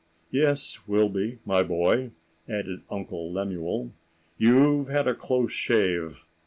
[0.31, 2.09] "Yes, Wilby, my boy,"
[2.49, 3.91] added Uncle Lemuel,
[4.35, 6.25] "you've had a close shave.